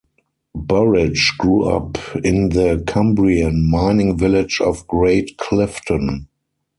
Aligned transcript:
Burridge 0.55 1.35
grew 1.37 1.65
up 1.69 1.95
in 2.23 2.49
the 2.49 2.83
Cumbrian 2.87 3.69
mining 3.69 4.17
village 4.17 4.59
of 4.59 4.87
Great 4.87 5.37
Clifton. 5.37 6.27